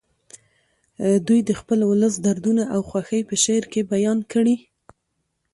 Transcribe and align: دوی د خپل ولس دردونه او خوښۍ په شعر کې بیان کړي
دوی 1.27 1.39
د 1.45 1.51
خپل 1.59 1.79
ولس 1.89 2.13
دردونه 2.25 2.63
او 2.73 2.79
خوښۍ 2.89 3.21
په 3.29 3.35
شعر 3.43 3.63
کې 3.73 3.81
بیان 3.91 4.19
کړي 4.31 4.55